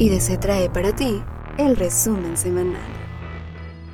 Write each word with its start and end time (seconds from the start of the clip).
IDC 0.00 0.38
trae 0.38 0.70
para 0.70 0.94
ti 0.94 1.20
el 1.58 1.74
resumen 1.74 2.36
semanal. 2.36 2.97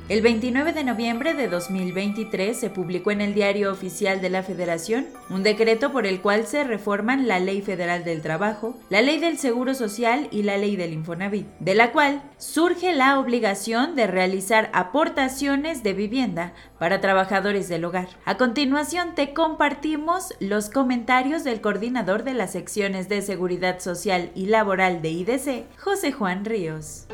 El 0.07 0.21
29 0.21 0.73
de 0.73 0.83
noviembre 0.83 1.33
de 1.33 1.47
2023 1.47 2.55
se 2.55 2.69
publicó 2.69 3.09
en 3.09 3.21
el 3.21 3.33
Diario 3.33 3.71
Oficial 3.71 4.21
de 4.21 4.29
la 4.29 4.43
Federación 4.43 5.07
un 5.31 5.41
decreto 5.41 5.91
por 5.91 6.05
el 6.05 6.21
cual 6.21 6.45
se 6.45 6.63
reforman 6.63 7.27
la 7.27 7.39
Ley 7.39 7.63
Federal 7.63 8.03
del 8.03 8.21
Trabajo, 8.21 8.77
la 8.91 9.01
Ley 9.01 9.17
del 9.17 9.39
Seguro 9.39 9.73
Social 9.73 10.27
y 10.29 10.43
la 10.43 10.57
Ley 10.57 10.75
del 10.75 10.93
Infonavit, 10.93 11.47
de 11.59 11.73
la 11.73 11.91
cual 11.91 12.21
surge 12.37 12.93
la 12.93 13.17
obligación 13.17 13.95
de 13.95 14.05
realizar 14.05 14.69
aportaciones 14.73 15.81
de 15.81 15.93
vivienda 15.93 16.53
para 16.77 17.01
trabajadores 17.01 17.67
del 17.67 17.85
hogar. 17.85 18.09
A 18.25 18.37
continuación 18.37 19.15
te 19.15 19.33
compartimos 19.33 20.35
los 20.39 20.69
comentarios 20.69 21.43
del 21.43 21.61
coordinador 21.61 22.23
de 22.23 22.35
las 22.35 22.51
secciones 22.51 23.09
de 23.09 23.23
Seguridad 23.23 23.79
Social 23.79 24.29
y 24.35 24.45
Laboral 24.45 25.01
de 25.01 25.09
IDC, 25.09 25.79
José 25.79 26.11
Juan 26.11 26.45
Ríos. 26.45 27.07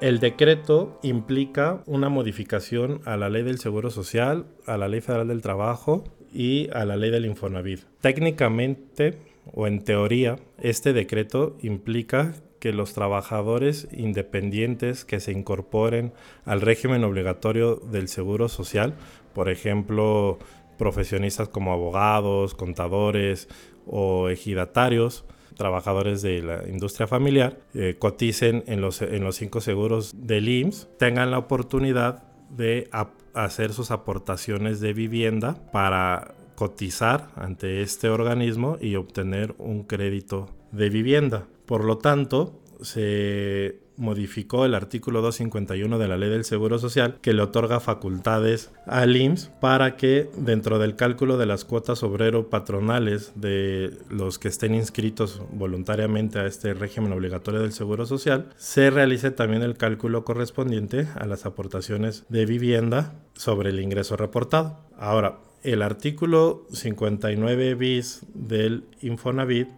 El 0.00 0.20
decreto 0.20 1.00
implica 1.02 1.82
una 1.86 2.08
modificación 2.08 3.00
a 3.04 3.16
la 3.16 3.28
ley 3.28 3.42
del 3.42 3.58
Seguro 3.58 3.90
Social, 3.90 4.46
a 4.64 4.76
la 4.76 4.86
ley 4.86 5.00
federal 5.00 5.26
del 5.26 5.42
trabajo 5.42 6.04
y 6.32 6.68
a 6.72 6.84
la 6.84 6.96
ley 6.96 7.10
del 7.10 7.26
Infonavit. 7.26 7.80
Técnicamente 8.00 9.18
o 9.52 9.66
en 9.66 9.82
teoría, 9.82 10.36
este 10.62 10.92
decreto 10.92 11.56
implica 11.62 12.34
que 12.60 12.72
los 12.72 12.92
trabajadores 12.92 13.88
independientes 13.90 15.04
que 15.04 15.18
se 15.18 15.32
incorporen 15.32 16.12
al 16.44 16.60
régimen 16.60 17.02
obligatorio 17.02 17.74
del 17.76 18.06
Seguro 18.06 18.48
Social, 18.48 18.94
por 19.34 19.48
ejemplo, 19.48 20.38
profesionistas 20.78 21.48
como 21.48 21.72
abogados, 21.72 22.54
contadores 22.54 23.48
o 23.84 24.28
ejidatarios, 24.28 25.24
trabajadores 25.58 26.22
de 26.22 26.40
la 26.40 26.66
industria 26.66 27.06
familiar 27.06 27.58
eh, 27.74 27.96
coticen 27.98 28.64
en 28.66 28.80
los, 28.80 29.02
en 29.02 29.22
los 29.22 29.36
cinco 29.36 29.60
seguros 29.60 30.14
del 30.26 30.48
IMSS, 30.48 30.88
tengan 30.98 31.30
la 31.30 31.38
oportunidad 31.38 32.22
de 32.48 32.88
hacer 33.34 33.74
sus 33.74 33.90
aportaciones 33.90 34.80
de 34.80 34.94
vivienda 34.94 35.56
para 35.70 36.34
cotizar 36.54 37.28
ante 37.36 37.82
este 37.82 38.08
organismo 38.08 38.78
y 38.80 38.96
obtener 38.96 39.54
un 39.58 39.82
crédito 39.82 40.48
de 40.72 40.88
vivienda. 40.88 41.46
Por 41.66 41.84
lo 41.84 41.98
tanto, 41.98 42.62
se 42.80 43.80
modificó 43.98 44.64
el 44.64 44.74
artículo 44.74 45.20
251 45.20 45.98
de 45.98 46.08
la 46.08 46.16
Ley 46.16 46.30
del 46.30 46.44
Seguro 46.44 46.78
Social 46.78 47.18
que 47.20 47.34
le 47.34 47.42
otorga 47.42 47.80
facultades 47.80 48.70
al 48.86 49.16
IMSS 49.16 49.50
para 49.60 49.96
que 49.96 50.30
dentro 50.36 50.78
del 50.78 50.96
cálculo 50.96 51.36
de 51.36 51.46
las 51.46 51.64
cuotas 51.64 52.02
obrero 52.02 52.48
patronales 52.48 53.32
de 53.34 53.92
los 54.08 54.38
que 54.38 54.48
estén 54.48 54.74
inscritos 54.74 55.42
voluntariamente 55.52 56.38
a 56.38 56.46
este 56.46 56.72
régimen 56.74 57.12
obligatorio 57.12 57.60
del 57.60 57.72
Seguro 57.72 58.06
Social, 58.06 58.50
se 58.56 58.90
realice 58.90 59.30
también 59.30 59.62
el 59.62 59.76
cálculo 59.76 60.24
correspondiente 60.24 61.08
a 61.16 61.26
las 61.26 61.44
aportaciones 61.44 62.24
de 62.28 62.46
vivienda 62.46 63.14
sobre 63.34 63.70
el 63.70 63.80
ingreso 63.80 64.16
reportado. 64.16 64.78
Ahora, 64.96 65.38
el 65.62 65.82
artículo 65.82 66.66
59 66.72 67.74
bis 67.74 68.22
del 68.32 68.84
Infonavit 69.00 69.68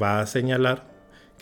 va 0.00 0.20
a 0.20 0.26
señalar 0.26 0.91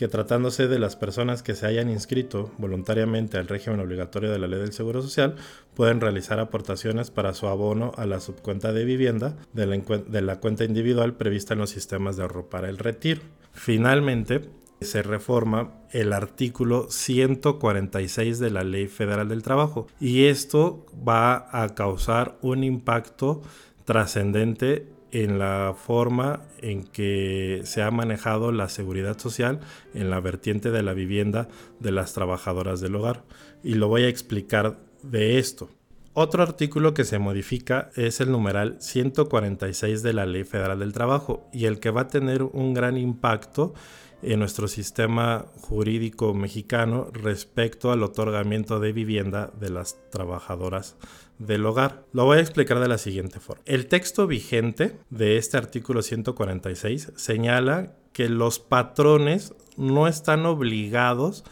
que 0.00 0.08
tratándose 0.08 0.66
de 0.66 0.78
las 0.78 0.96
personas 0.96 1.42
que 1.42 1.54
se 1.54 1.66
hayan 1.66 1.90
inscrito 1.90 2.50
voluntariamente 2.56 3.36
al 3.36 3.48
régimen 3.48 3.80
obligatorio 3.80 4.32
de 4.32 4.38
la 4.38 4.46
ley 4.46 4.58
del 4.58 4.72
Seguro 4.72 5.02
Social, 5.02 5.36
pueden 5.74 6.00
realizar 6.00 6.40
aportaciones 6.40 7.10
para 7.10 7.34
su 7.34 7.48
abono 7.48 7.92
a 7.98 8.06
la 8.06 8.18
subcuenta 8.20 8.72
de 8.72 8.86
vivienda 8.86 9.36
de 9.52 10.22
la, 10.22 10.40
cuenta 10.40 10.64
individual 10.64 11.16
prevista 11.16 11.52
en 11.52 11.60
los 11.60 11.68
sistemas 11.68 12.16
de 12.16 12.22
ahorro 12.22 12.48
para 12.48 12.70
el 12.70 12.78
retiro. 12.78 13.20
Finalmente, 13.52 14.48
se 14.80 15.02
reforma 15.02 15.74
el 15.90 16.14
artículo 16.14 16.90
146 16.90 18.38
de 18.38 18.50
la 18.50 18.64
Ley 18.64 18.88
Federal 18.88 19.28
del 19.28 19.42
Trabajo 19.42 19.86
y 20.00 20.28
esto 20.28 20.86
va 21.06 21.46
a 21.52 21.74
causar 21.74 22.38
un 22.40 22.64
impacto 22.64 23.42
trascendente 23.84 24.86
en 25.12 25.38
la 25.38 25.74
forma 25.76 26.42
en 26.60 26.84
que 26.84 27.62
se 27.64 27.82
ha 27.82 27.90
manejado 27.90 28.52
la 28.52 28.68
seguridad 28.68 29.18
social 29.18 29.60
en 29.94 30.10
la 30.10 30.20
vertiente 30.20 30.70
de 30.70 30.82
la 30.82 30.92
vivienda 30.92 31.48
de 31.78 31.92
las 31.92 32.12
trabajadoras 32.12 32.80
del 32.80 32.96
hogar. 32.96 33.24
Y 33.62 33.74
lo 33.74 33.88
voy 33.88 34.04
a 34.04 34.08
explicar 34.08 34.78
de 35.02 35.38
esto. 35.38 35.68
Otro 36.12 36.42
artículo 36.42 36.92
que 36.92 37.04
se 37.04 37.20
modifica 37.20 37.90
es 37.94 38.20
el 38.20 38.32
numeral 38.32 38.76
146 38.80 40.02
de 40.02 40.12
la 40.12 40.26
Ley 40.26 40.42
Federal 40.42 40.80
del 40.80 40.92
Trabajo 40.92 41.48
y 41.52 41.66
el 41.66 41.78
que 41.78 41.90
va 41.90 42.02
a 42.02 42.08
tener 42.08 42.42
un 42.42 42.74
gran 42.74 42.96
impacto 42.96 43.74
en 44.22 44.38
nuestro 44.38 44.68
sistema 44.68 45.46
jurídico 45.60 46.34
mexicano 46.34 47.08
respecto 47.12 47.92
al 47.92 48.02
otorgamiento 48.02 48.80
de 48.80 48.92
vivienda 48.92 49.50
de 49.58 49.70
las 49.70 49.98
trabajadoras 50.10 50.96
del 51.38 51.64
hogar. 51.64 52.04
Lo 52.12 52.24
voy 52.24 52.38
a 52.38 52.42
explicar 52.42 52.80
de 52.80 52.88
la 52.88 52.98
siguiente 52.98 53.40
forma. 53.40 53.62
El 53.66 53.86
texto 53.86 54.26
vigente 54.26 54.98
de 55.08 55.38
este 55.38 55.56
artículo 55.56 56.02
146 56.02 57.12
señala 57.16 57.94
que 58.12 58.28
los 58.28 58.58
patrones 58.58 59.54
no 59.76 60.06
están 60.06 60.44
obligados 60.46 61.44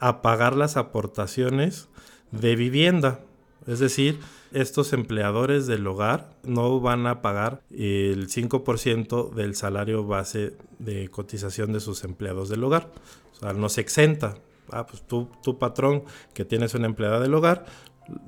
a 0.00 0.22
pagar 0.22 0.56
las 0.56 0.76
aportaciones 0.76 1.88
de 2.32 2.56
vivienda. 2.56 3.20
Es 3.66 3.80
decir, 3.80 4.20
estos 4.52 4.92
empleadores 4.92 5.66
del 5.66 5.86
hogar 5.86 6.30
no 6.44 6.80
van 6.80 7.06
a 7.06 7.20
pagar 7.20 7.62
el 7.70 8.28
5% 8.28 9.34
del 9.34 9.56
salario 9.56 10.04
base 10.06 10.56
de 10.78 11.08
cotización 11.08 11.72
de 11.72 11.80
sus 11.80 12.04
empleados 12.04 12.48
del 12.48 12.62
hogar. 12.64 12.92
O 13.32 13.40
sea, 13.40 13.52
no 13.52 13.68
se 13.68 13.80
exenta. 13.80 14.36
Ah, 14.70 14.86
pues 14.86 15.02
tú, 15.06 15.28
tu 15.42 15.58
patrón 15.58 16.04
que 16.32 16.44
tienes 16.44 16.74
una 16.74 16.86
empleada 16.86 17.20
del 17.20 17.34
hogar, 17.34 17.66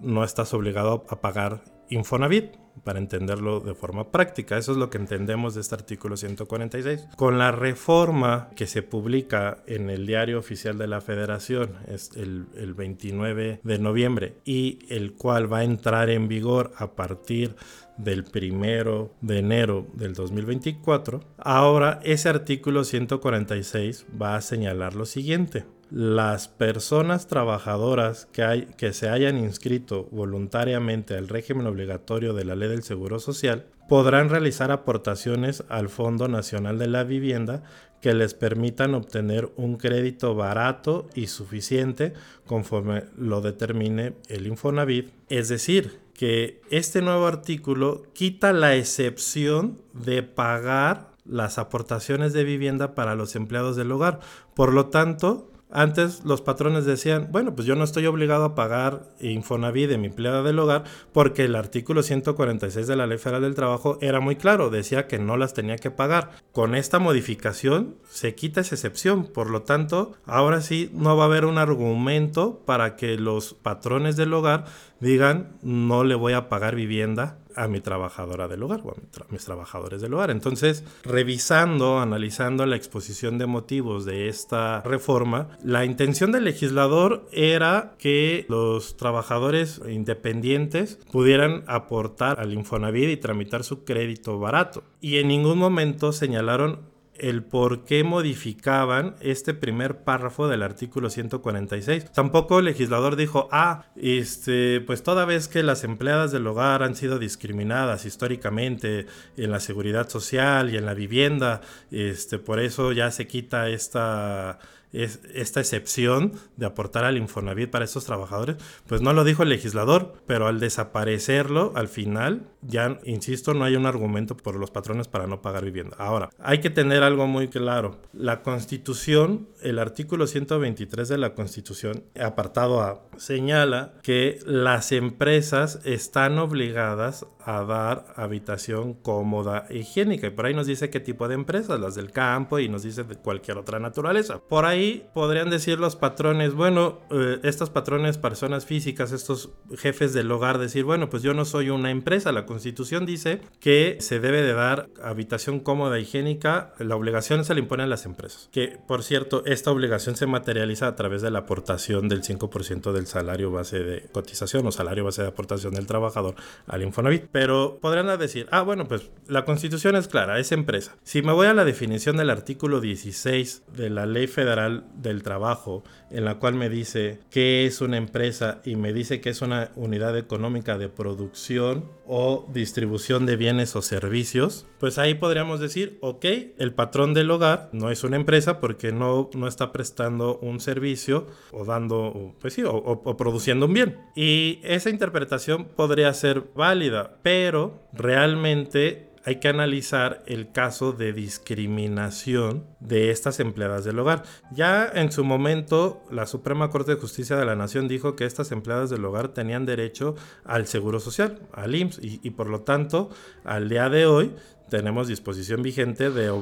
no 0.03 0.25
estás 0.25 0.54
obligado 0.54 1.06
a 1.09 1.21
pagar 1.21 1.62
Infonavit, 1.88 2.53
para 2.83 2.99
entenderlo 2.99 3.61
de 3.61 3.75
forma 3.75 4.11
práctica. 4.11 4.56
Eso 4.56 4.72
es 4.72 4.78
lo 4.78 4.91
que 4.91 4.99
entendemos 4.99 5.55
de 5.55 5.61
este 5.61 5.75
artículo 5.75 6.16
146. 6.16 7.09
Con 7.16 7.39
la 7.39 7.53
reforma 7.53 8.50
que 8.56 8.66
se 8.66 8.83
publica 8.83 9.59
en 9.66 9.91
el 9.91 10.06
diario 10.06 10.39
oficial 10.39 10.78
de 10.78 10.87
la 10.87 11.00
federación 11.00 11.75
es 11.87 12.11
el, 12.16 12.47
el 12.56 12.75
29 12.75 13.61
de 13.62 13.78
noviembre 13.78 14.37
y 14.44 14.78
el 14.89 15.15
cual 15.15 15.53
va 15.53 15.59
a 15.59 15.65
entrar 15.65 16.11
en 16.11 16.28
vigor 16.28 16.72
a 16.77 16.93
partir 16.93 17.56
del 17.98 18.25
primero 18.25 19.12
de 19.20 19.41
enero 19.41 19.86
del 19.92 20.14
2024, 20.14 21.20
ahora 21.36 22.00
ese 22.03 22.28
artículo 22.28 22.84
146 22.84 24.06
va 24.20 24.36
a 24.36 24.41
señalar 24.41 24.94
lo 24.94 25.04
siguiente 25.04 25.66
las 25.91 26.48
personas 26.48 27.28
trabajadoras 27.28 28.26
que, 28.26 28.42
hay, 28.42 28.66
que 28.76 28.92
se 28.92 29.09
hayan 29.09 29.38
inscrito 29.38 30.06
voluntariamente 30.10 31.16
al 31.16 31.28
régimen 31.28 31.66
obligatorio 31.66 32.34
de 32.34 32.44
la 32.44 32.56
ley 32.56 32.69
del 32.69 32.82
Seguro 32.82 33.19
Social 33.20 33.66
podrán 33.88 34.28
realizar 34.28 34.70
aportaciones 34.70 35.65
al 35.70 35.88
Fondo 35.88 36.28
Nacional 36.28 36.78
de 36.78 36.88
la 36.88 37.04
Vivienda 37.04 37.62
que 38.03 38.15
les 38.15 38.34
permitan 38.34 38.94
obtener 38.94 39.50
un 39.56 39.76
crédito 39.76 40.34
barato 40.34 41.09
y 41.15 41.26
suficiente 41.28 42.12
conforme 42.47 43.04
lo 43.16 43.41
determine 43.41 44.12
el 44.28 44.47
Infonavit. 44.47 45.10
Es 45.28 45.48
decir, 45.48 45.98
que 46.18 46.60
este 46.68 47.00
nuevo 47.00 47.28
artículo 47.28 48.02
quita 48.12 48.52
la 48.52 48.74
excepción 48.74 49.80
de 49.92 50.24
pagar 50.24 51.12
las 51.24 51.58
aportaciones 51.58 52.32
de 52.32 52.42
vivienda 52.42 52.96
para 52.96 53.14
los 53.14 53.36
empleados 53.36 53.76
del 53.76 53.92
hogar. 53.92 54.18
Por 54.52 54.72
lo 54.72 54.86
tanto, 54.86 55.48
antes 55.70 56.24
los 56.24 56.40
patrones 56.40 56.84
decían, 56.84 57.28
bueno, 57.30 57.54
pues 57.54 57.66
yo 57.66 57.74
no 57.74 57.84
estoy 57.84 58.06
obligado 58.06 58.44
a 58.44 58.54
pagar 58.54 59.02
Infonavit 59.20 59.88
de 59.88 59.98
mi 59.98 60.06
empleada 60.06 60.42
del 60.42 60.58
hogar 60.58 60.84
porque 61.12 61.44
el 61.44 61.54
artículo 61.54 62.02
146 62.02 62.86
de 62.86 62.96
la 62.96 63.06
Ley 63.06 63.18
Federal 63.18 63.42
del 63.42 63.54
Trabajo 63.54 63.98
era 64.00 64.20
muy 64.20 64.36
claro, 64.36 64.70
decía 64.70 65.06
que 65.06 65.18
no 65.18 65.36
las 65.36 65.54
tenía 65.54 65.76
que 65.76 65.90
pagar. 65.90 66.30
Con 66.52 66.74
esta 66.74 66.98
modificación 66.98 67.96
se 68.08 68.34
quita 68.34 68.60
esa 68.62 68.74
excepción, 68.74 69.26
por 69.26 69.50
lo 69.50 69.62
tanto, 69.62 70.12
ahora 70.24 70.60
sí 70.60 70.91
no 70.94 71.16
va 71.16 71.24
a 71.24 71.26
haber 71.26 71.44
un 71.44 71.59
argumento 71.59 72.62
para 72.64 72.97
que 72.97 73.16
los 73.16 73.54
patrones 73.54 74.16
del 74.16 74.32
hogar 74.32 74.64
digan 75.00 75.56
no 75.62 76.04
le 76.04 76.14
voy 76.14 76.32
a 76.32 76.48
pagar 76.48 76.74
vivienda 76.74 77.38
a 77.59 77.69
mi 77.69 77.81
trabajadora 77.81 78.49
del 78.49 78.63
hogar 78.63 78.81
o 78.84 78.91
a, 78.91 78.95
mis 79.31 79.45
trabajadores 79.45 80.01
del 80.01 80.15
hogar. 80.15 80.31
Entonces, 80.31 80.84
revisando, 81.05 81.99
analizando 81.99 82.65
la 82.66 82.77
exposición 82.77 83.39
de 83.39 83.47
motivos 83.47 84.05
de 84.05 84.28
esta 84.28 84.81
reforma, 84.83 85.49
la 85.63 85.84
intención 85.84 86.33
del 86.33 86.45
legislador 86.45 87.27
era 87.33 87.95
que 87.99 88.47
los 88.49 88.97
trabajadores 88.97 89.81
independientes 89.89 90.99
pudieran 91.10 91.65
aportar 91.66 92.41
al 92.41 92.53
Infonavit 92.53 93.10
y 93.10 93.16
tramitar 93.16 93.65
su 93.65 93.84
crédito 93.84 94.39
barato. 94.39 94.83
Y 95.01 95.19
en 95.19 95.28
ningún 95.28 95.59
momento 95.59 96.13
señalaron 96.13 96.81
el 97.18 97.42
por 97.42 97.84
qué 97.84 98.04
modificaban 98.04 99.16
este 99.20 99.54
primer 99.54 99.98
párrafo 100.04 100.48
del 100.48 100.62
artículo 100.62 101.10
146. 101.10 102.12
Tampoco 102.12 102.59
el 102.59 102.66
legislador 102.66 103.16
dijo, 103.16 103.48
ah, 103.53 103.86
este, 103.97 104.80
pues 104.80 105.03
toda 105.03 105.24
vez 105.24 105.48
que 105.48 105.62
las 105.62 105.84
empleadas 105.84 106.32
del 106.32 106.47
hogar 106.47 106.82
han 106.82 106.94
sido 106.94 107.18
discriminadas 107.18 108.04
históricamente 108.06 109.06
en 109.36 109.50
la 109.50 109.60
seguridad 109.60 110.09
social 110.09 110.72
y 110.72 110.76
en 110.76 110.86
la 110.86 110.94
vivienda, 110.94 111.60
este, 111.91 112.38
por 112.38 112.60
eso 112.60 112.92
ya 112.92 113.10
se 113.10 113.26
quita 113.26 113.68
esta 113.68 114.59
es 114.92 115.21
esta 115.34 115.60
excepción 115.60 116.32
de 116.56 116.66
aportar 116.66 117.04
al 117.04 117.16
Infonavit 117.16 117.71
para 117.71 117.84
estos 117.84 118.04
trabajadores, 118.04 118.56
pues 118.86 119.03
no 119.03 119.12
lo 119.12 119.24
dijo 119.24 119.42
el 119.42 119.48
legislador, 119.50 120.14
pero 120.26 120.47
al 120.47 120.60
desaparecerlo, 120.60 121.72
al 121.74 121.88
final, 121.88 122.47
ya, 122.63 122.99
insisto, 123.05 123.55
no 123.55 123.65
hay 123.65 123.77
un 123.77 123.87
argumento 123.87 124.37
por 124.37 124.57
los 124.57 124.71
patrones 124.71 125.09
para 125.09 125.27
no 125.27 125.43
pagar 125.43 125.65
vivienda. 125.65 125.97
Ahora, 125.99 126.31
hay 126.39 126.60
que 126.60 126.71
tener 126.71 127.03
algo 127.03 127.27
muy 127.27 127.49
claro. 127.49 127.99
La 128.13 128.43
Constitución, 128.43 129.49
el 129.63 129.78
artículo 129.78 130.27
123 130.27 131.09
de 131.09 131.19
la 131.19 131.34
Constitución, 131.34 132.05
apartado 132.21 132.81
A, 132.81 133.03
señala 133.16 133.95
que 134.03 134.39
las 134.45 134.93
empresas 134.93 135.81
están 135.84 136.39
obligadas 136.39 137.27
a 137.49 137.65
dar 137.65 138.13
habitación 138.16 138.93
cómoda 138.93 139.66
higiénica. 139.71 140.27
Y 140.27 140.31
por 140.31 140.45
ahí 140.45 140.53
nos 140.53 140.66
dice 140.66 140.91
qué 140.91 141.01
tipo 141.01 141.28
de 141.28 141.34
empresas, 141.34 141.81
las 141.81 141.95
del 141.95 142.10
campo 142.10 142.59
y 142.59 142.69
nos 142.69 142.83
dice 142.83 143.05
de 143.05 143.16
cualquier 143.16 143.57
otra 143.57 143.78
naturaleza. 143.78 144.39
Por 144.39 144.66
ahí 144.66 145.09
podrían 145.15 145.49
decir 145.49 145.78
los 145.78 145.97
patrones, 145.97 146.53
bueno, 146.53 146.99
eh, 147.10 147.41
estos 147.45 147.71
patrones, 147.71 148.19
personas 148.19 148.66
físicas, 148.66 149.13
estos 149.13 149.51
jefes 149.78 150.13
del 150.13 150.31
hogar, 150.31 150.59
decir, 150.59 150.84
bueno, 150.84 151.09
pues 151.09 151.22
yo 151.22 151.33
no 151.33 151.47
soy 151.47 151.71
una 151.71 151.91
empresa. 151.91 152.33
La 152.33 152.45
constitución 152.48 153.04
dice 153.04 153.42
que 153.60 153.98
se 154.00 154.21
debe 154.21 154.42
de 154.42 154.54
dar 154.54 154.89
habitación 155.03 155.60
cómoda 155.60 156.00
higiénica. 156.00 156.72
La 156.78 156.97
obligación 156.97 157.45
se 157.45 157.54
le 157.54 157.60
impone 157.60 157.83
a 157.83 157.86
las 157.86 158.06
empresas. 158.06 158.48
Que, 158.50 158.78
por 158.89 159.03
cierto, 159.03 159.45
esta 159.45 159.71
obligación 159.71 160.16
se 160.16 160.27
materializa 160.27 160.86
a 160.86 160.97
través 160.97 161.21
de 161.21 161.30
la 161.30 161.41
aportación 161.41 162.09
del 162.09 162.22
5% 162.22 162.92
del 162.92 163.06
salario 163.06 163.50
base 163.50 163.80
de 163.80 164.09
cotización 164.10 164.66
o 164.66 164.72
salario 164.72 165.04
base 165.04 165.22
de 165.22 165.28
aportación 165.28 165.74
del 165.74 165.86
trabajador 165.86 166.34
al 166.66 166.83
Infonavit 166.83 167.27
pero 167.30 167.78
podrán 167.83 168.09
decir, 168.18 168.47
ah, 168.50 168.62
bueno, 168.62 168.89
pues 168.89 169.10
la 169.27 169.45
constitución 169.45 169.95
es 169.97 170.09
clara, 170.09 170.39
es 170.39 170.50
empresa. 170.50 170.97
Si 171.03 171.21
me 171.21 171.33
voy 171.33 171.47
a 171.47 171.54
la 171.54 171.66
definición 171.66 172.16
del 172.16 172.30
artículo 172.30 172.80
16 172.80 173.65
de 173.77 173.91
la 173.91 174.06
Ley 174.06 174.27
Federal 174.27 174.84
del 174.95 175.22
Trabajo, 175.22 175.84
en 176.10 176.24
la 176.24 176.36
cual 176.36 176.54
me 176.54 176.71
dice 176.71 177.21
qué 177.30 177.66
es 177.66 177.83
una 177.83 177.98
empresa 177.98 178.62
y 178.65 178.77
me 178.77 178.95
dice 178.95 179.21
que 179.21 179.28
es 179.28 179.42
una 179.42 179.71
unidad 179.77 180.16
económica 180.16 180.78
de 180.78 180.89
producción 180.89 181.84
o 182.06 182.37
distribución 182.52 183.26
de 183.26 183.36
bienes 183.36 183.74
o 183.76 183.82
servicios, 183.82 184.66
pues 184.78 184.98
ahí 184.98 185.14
podríamos 185.14 185.60
decir, 185.60 185.98
ok, 186.00 186.24
el 186.58 186.74
patrón 186.74 187.14
del 187.14 187.30
hogar 187.30 187.70
no 187.72 187.90
es 187.90 188.04
una 188.04 188.16
empresa 188.16 188.60
porque 188.60 188.92
no, 188.92 189.30
no 189.34 189.48
está 189.48 189.72
prestando 189.72 190.38
un 190.38 190.60
servicio 190.60 191.26
o 191.52 191.64
dando, 191.64 192.34
pues 192.40 192.54
sí, 192.54 192.62
o, 192.62 192.74
o 192.74 193.16
produciendo 193.16 193.66
un 193.66 193.74
bien. 193.74 193.98
Y 194.14 194.60
esa 194.62 194.90
interpretación 194.90 195.64
podría 195.64 196.12
ser 196.14 196.44
válida, 196.54 197.18
pero 197.22 197.82
realmente 197.92 199.08
hay 199.28 199.41
que 199.41 199.48
analizar 199.48 200.22
el 200.25 200.53
caso 200.53 200.92
de 200.92 201.13
discriminación 201.13 202.65
de 202.80 203.10
estas 203.10 203.41
empleadas 203.41 203.84
del 203.84 203.98
hogar. 203.98 204.22
Ya 204.53 204.91
en 204.91 205.13
su 205.13 205.22
momento, 205.22 206.03
la 206.10 206.25
Suprema 206.25 206.71
Corte 206.71 206.95
de 206.95 207.01
Justicia 207.01 207.36
de 207.36 207.45
la 207.45 207.54
Nación 207.54 207.89
dijo 207.89 208.16
que 208.16 208.25
estas 208.25 208.53
empleadas 208.53 208.89
del 208.89 209.04
hogar 209.04 209.28
tenían 209.28 209.66
derecho 209.66 210.15
al 210.47 210.66
Seguro 210.66 210.98
Social, 210.98 211.41
al 211.53 211.75
IMSS, 211.75 211.98
y, 212.01 212.30
por 212.30 212.48
lo 212.48 212.63
tanto, 212.63 213.10
al 213.45 213.69
día 213.69 213.91
de 213.91 214.07
hoy 214.07 214.33
tenemos 214.71 215.09
disposición 215.09 215.60
vigente 215.60 216.09
de, 216.09 216.33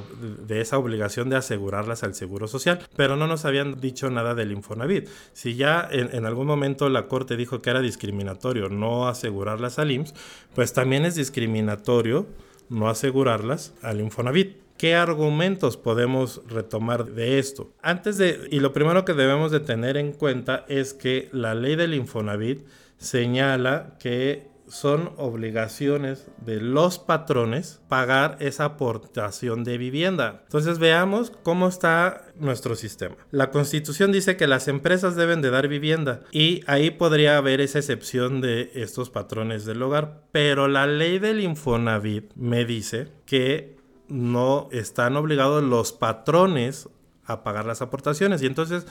esa 0.61 0.79
obligación 0.79 1.29
de 1.29 1.39
asegurarlas 1.39 2.05
al 2.05 2.15
Seguro 2.15 2.47
Social, 2.47 2.79
pero 2.94 3.17
no 3.17 3.27
nos 3.27 3.44
habían 3.44 3.81
dicho 3.81 4.11
nada 4.11 4.37
del 4.37 4.53
Infonavit. 4.53 5.09
Si 5.32 5.56
ya 5.56 5.89
en, 5.91 6.15
en, 6.15 6.25
algún 6.25 6.47
momento 6.47 6.89
la 6.89 7.09
Corte 7.09 7.37
dijo 7.37 7.62
que 7.62 7.71
era 7.71 7.81
discriminatorio 7.81 8.69
no 8.69 9.09
asegurarlas 9.09 9.81
al 9.81 9.91
IMSS, 9.91 10.15
pues 10.55 10.73
también 10.73 11.05
es 11.05 11.17
discriminatorio 11.17 12.27
no 12.69 12.89
asegurarlas 12.89 13.75
al 13.83 14.01
Infonavit. 14.01 14.57
¿Qué 14.77 14.95
argumentos 14.95 15.79
podemos 15.79 16.43
retomar 16.49 17.07
de 17.07 17.39
esto? 17.39 17.73
Antes 17.81 18.19
de, 18.19 18.47
y 18.51 18.61
lo 18.61 18.75
primero 18.75 19.05
que 19.05 19.15
debemos 19.15 19.51
de 19.51 19.61
tener 19.61 19.97
en 19.97 20.13
cuenta 20.13 20.67
es 20.69 20.93
que 20.93 21.31
la 21.33 21.55
ley 21.55 21.77
del 21.77 21.95
Infonavit 21.95 22.67
señala 22.99 23.97
que 23.99 24.49
son 24.69 25.13
obligaciones 25.17 26.27
de 26.45 26.61
los 26.61 26.99
patrones 26.99 27.81
pagar 27.89 28.37
esa 28.41 28.65
aportación 28.65 29.65
de 29.65 29.79
vivienda. 29.79 30.43
Entonces 30.45 30.79
veamos 30.79 31.33
cómo 31.43 31.69
está 31.69 32.25
nuestro 32.37 32.75
sistema. 32.75 33.17
La 33.31 33.51
constitución 33.51 34.13
dice 34.13 34.37
que 34.37 34.47
las 34.47 34.69
empresas 34.69 35.17
deben 35.17 35.43
de 35.43 35.51
dar 35.51 35.69
vivienda 35.69 36.23
y 36.33 36.63
ahí 36.67 36.91
podría 36.91 37.37
haber 37.37 37.61
esa 37.61 37.79
excepción 37.79 38.41
de 38.41 38.71
estos 38.75 39.11
patrones 39.11 39.65
del 39.65 39.83
hogar, 39.83 40.23
pero 40.33 40.69
la 40.69 40.87
ley 40.87 41.19
del 41.19 41.41
Infonavit 41.41 42.33
me 42.35 42.65
dice 42.65 43.09
que 43.25 43.77
no 44.09 44.69
están 44.73 45.17
obligados 45.17 45.63
los 45.63 45.93
patrones 45.93 46.89
a 47.25 47.43
pagar 47.43 47.67
las 47.67 47.83
aportaciones 47.83 48.43
y 48.43 48.47
entonces 48.47 48.87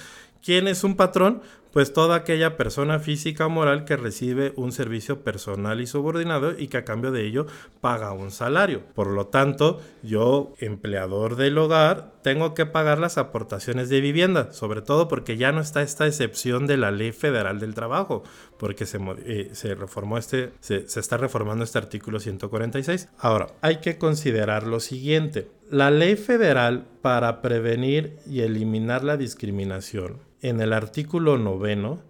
¿quién 0.45 0.67
es 0.67 0.83
un 0.83 0.95
patrón? 0.95 1.41
Pues 1.75 1.91
toda 1.91 2.15
aquella 2.15 2.55
persona 2.55 2.99
física 2.99 3.47
o 3.47 3.49
moral 3.49 3.83
que 3.83 3.97
recibe 3.97 4.53
un 4.55 4.71
servicio 4.71 5.25
personal 5.25 5.81
y 5.81 5.87
subordinado 5.87 6.57
y 6.57 6.69
que 6.69 6.77
a 6.77 6.85
cambio 6.85 7.11
de 7.11 7.25
ello 7.25 7.47
paga 7.81 8.13
un 8.13 8.31
salario. 8.31 8.83
Por 8.95 9.07
lo 9.07 9.27
tanto, 9.27 9.81
yo, 10.01 10.53
empleador 10.59 11.35
del 11.35 11.57
hogar, 11.57 12.13
tengo 12.21 12.53
que 12.53 12.65
pagar 12.65 12.99
las 12.99 13.17
aportaciones 13.17 13.89
de 13.89 13.99
vivienda, 13.99 14.53
sobre 14.53 14.81
todo 14.81 15.09
porque 15.09 15.35
ya 15.35 15.51
no 15.51 15.59
está 15.59 15.81
esta 15.81 16.07
excepción 16.07 16.65
de 16.65 16.77
la 16.77 16.91
ley 16.91 17.11
federal 17.11 17.59
del 17.59 17.73
trabajo, 17.73 18.23
porque 18.57 18.85
se, 18.85 18.97
eh, 19.25 19.49
se 19.51 19.75
reformó 19.75 20.17
este, 20.17 20.53
se, 20.61 20.87
se 20.87 21.01
está 21.01 21.17
reformando 21.17 21.65
este 21.65 21.77
artículo 21.77 22.21
146. 22.21 23.09
Ahora, 23.19 23.47
hay 23.59 23.81
que 23.81 23.97
considerar 23.97 24.65
lo 24.65 24.79
siguiente. 24.79 25.49
La 25.69 25.91
ley 25.91 26.15
federal 26.15 26.85
para 27.01 27.41
prevenir 27.41 28.15
y 28.25 28.43
eliminar 28.43 29.03
la 29.03 29.17
discriminación 29.17 30.23
en 30.49 30.61
el 30.61 30.73
artículo 30.73 31.37
noveno 31.39 32.03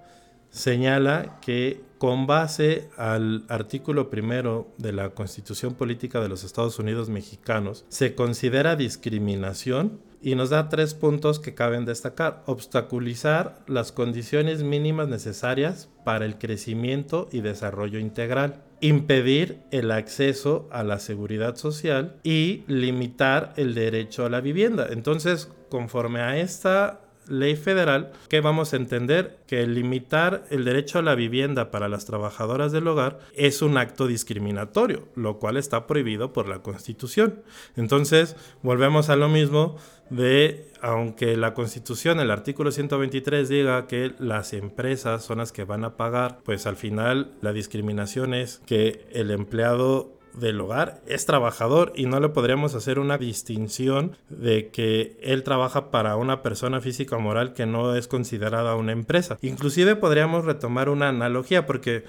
señala 0.49 1.39
que 1.41 1.81
con 1.97 2.27
base 2.27 2.89
al 2.97 3.45
artículo 3.47 4.09
primero 4.09 4.67
de 4.77 4.91
la 4.91 5.11
Constitución 5.11 5.73
Política 5.75 6.19
de 6.19 6.27
los 6.27 6.43
Estados 6.43 6.77
Unidos 6.77 7.09
Mexicanos, 7.09 7.85
se 7.87 8.13
considera 8.13 8.75
discriminación 8.75 10.01
y 10.21 10.35
nos 10.35 10.49
da 10.49 10.67
tres 10.67 10.93
puntos 10.93 11.39
que 11.39 11.53
caben 11.53 11.85
destacar. 11.85 12.43
Obstaculizar 12.45 13.63
las 13.67 13.91
condiciones 13.91 14.63
mínimas 14.63 15.07
necesarias 15.07 15.89
para 16.03 16.25
el 16.25 16.37
crecimiento 16.37 17.29
y 17.31 17.39
desarrollo 17.39 17.99
integral. 17.99 18.63
Impedir 18.81 19.61
el 19.71 19.91
acceso 19.91 20.67
a 20.71 20.83
la 20.83 20.99
seguridad 20.99 21.55
social 21.55 22.17
y 22.23 22.63
limitar 22.67 23.53
el 23.55 23.75
derecho 23.75 24.25
a 24.25 24.29
la 24.29 24.41
vivienda. 24.41 24.87
Entonces, 24.89 25.51
conforme 25.69 26.19
a 26.19 26.37
esta 26.37 27.04
ley 27.27 27.55
federal 27.55 28.11
que 28.29 28.41
vamos 28.41 28.73
a 28.73 28.77
entender 28.77 29.37
que 29.47 29.65
limitar 29.67 30.45
el 30.49 30.65
derecho 30.65 30.99
a 30.99 31.01
la 31.01 31.15
vivienda 31.15 31.71
para 31.71 31.89
las 31.89 32.05
trabajadoras 32.05 32.71
del 32.71 32.87
hogar 32.87 33.19
es 33.35 33.61
un 33.61 33.77
acto 33.77 34.07
discriminatorio, 34.07 35.07
lo 35.15 35.39
cual 35.39 35.57
está 35.57 35.87
prohibido 35.87 36.33
por 36.33 36.47
la 36.47 36.59
Constitución. 36.59 37.43
Entonces, 37.75 38.35
volvemos 38.61 39.09
a 39.09 39.15
lo 39.15 39.29
mismo 39.29 39.77
de, 40.09 40.67
aunque 40.81 41.35
la 41.35 41.53
Constitución, 41.53 42.19
el 42.19 42.31
artículo 42.31 42.71
123 42.71 43.49
diga 43.49 43.87
que 43.87 44.13
las 44.19 44.53
empresas 44.53 45.23
son 45.23 45.39
las 45.39 45.51
que 45.51 45.63
van 45.63 45.83
a 45.83 45.97
pagar, 45.97 46.39
pues 46.43 46.67
al 46.67 46.75
final 46.75 47.31
la 47.41 47.53
discriminación 47.53 48.33
es 48.33 48.61
que 48.65 49.07
el 49.11 49.31
empleado 49.31 50.15
del 50.37 50.59
hogar 50.59 51.01
es 51.07 51.25
trabajador 51.25 51.93
y 51.95 52.05
no 52.05 52.19
le 52.19 52.29
podríamos 52.29 52.75
hacer 52.75 52.99
una 52.99 53.17
distinción 53.17 54.17
de 54.29 54.69
que 54.69 55.17
él 55.21 55.43
trabaja 55.43 55.91
para 55.91 56.15
una 56.15 56.41
persona 56.41 56.81
física 56.81 57.15
o 57.15 57.19
moral 57.19 57.53
que 57.53 57.65
no 57.65 57.95
es 57.95 58.07
considerada 58.07 58.75
una 58.75 58.91
empresa. 58.91 59.37
Inclusive 59.41 59.95
podríamos 59.95 60.45
retomar 60.45 60.89
una 60.89 61.09
analogía 61.09 61.65
porque 61.65 62.03